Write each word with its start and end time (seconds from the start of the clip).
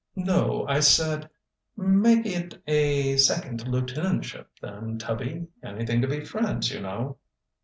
"No, 0.15 0.65
I 0.67 0.79
said" 0.79 1.29
"Make 1.77 2.25
it 2.25 2.59
a 2.65 3.17
second 3.17 3.65
lieutenantship, 3.67 4.47
then, 4.59 4.97
Tubby. 4.97 5.45
Anything 5.63 6.01
to 6.01 6.07
be 6.07 6.25
friends, 6.25 6.71
you 6.71 6.79
know." 6.79 7.19